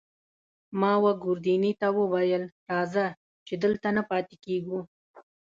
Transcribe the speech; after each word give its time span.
ما 0.79 0.93
وه 1.03 1.11
ګوردیني 1.23 1.71
ته 1.81 1.87
وویل: 1.99 2.43
راځه، 2.71 3.05
چې 3.47 3.53
دلته 3.63 3.87
نه 3.97 4.03
پاتې 4.09 4.35
کېږو. 4.45 4.79